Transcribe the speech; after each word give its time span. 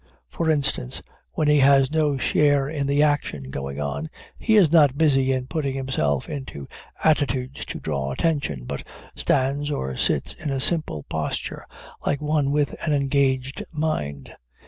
For 0.27 0.49
instance, 0.49 1.03
when 1.33 1.47
he 1.47 1.59
has 1.59 1.91
no 1.91 2.17
share 2.17 2.67
in 2.67 2.87
the 2.87 3.03
action 3.03 3.51
going 3.51 3.79
on, 3.79 4.09
he 4.35 4.55
is 4.55 4.71
not 4.71 4.97
busy 4.97 5.31
in 5.31 5.45
putting 5.45 5.75
himself 5.75 6.27
into 6.27 6.67
attitudes 7.03 7.67
to 7.67 7.79
draw 7.79 8.11
attention, 8.11 8.63
but 8.65 8.83
stands 9.15 9.69
or 9.69 9.95
sits 9.95 10.33
in 10.33 10.49
a 10.49 10.59
simple 10.59 11.03
posture, 11.03 11.67
like 12.03 12.19
one 12.19 12.49
with 12.49 12.73
an 12.83 12.93
engaged 12.93 13.63
mind. 13.71 14.33